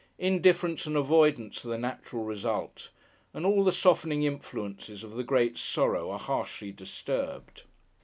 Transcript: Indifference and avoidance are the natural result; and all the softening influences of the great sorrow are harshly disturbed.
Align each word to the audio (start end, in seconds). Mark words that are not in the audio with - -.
Indifference 0.17 0.87
and 0.87 0.97
avoidance 0.97 1.63
are 1.63 1.67
the 1.69 1.77
natural 1.77 2.23
result; 2.23 2.89
and 3.35 3.45
all 3.45 3.63
the 3.63 3.71
softening 3.71 4.23
influences 4.23 5.03
of 5.03 5.11
the 5.11 5.23
great 5.23 5.59
sorrow 5.59 6.09
are 6.09 6.17
harshly 6.17 6.71
disturbed. 6.71 7.61